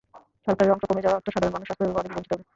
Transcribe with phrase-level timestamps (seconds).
[0.45, 2.43] সরকারের অংশ কমে যাওয়ার অর্থ সাধারণ মানুষ স্বাস্থ্যসেবা পাওয়া থেকে বঞ্চিত হবে।